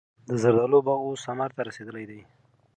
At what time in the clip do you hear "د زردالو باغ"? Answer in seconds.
0.27-0.99